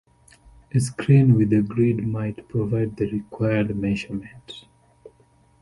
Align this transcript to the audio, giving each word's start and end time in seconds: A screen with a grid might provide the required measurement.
A 0.73 0.79
screen 0.79 1.35
with 1.35 1.53
a 1.53 1.61
grid 1.61 2.07
might 2.07 2.49
provide 2.49 2.95
the 2.97 3.05
required 3.11 3.75
measurement. 3.75 4.65